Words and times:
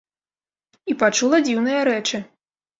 І 0.93 0.97
пачула 1.05 1.43
дзіўныя 1.45 1.87
рэчы. 1.93 2.27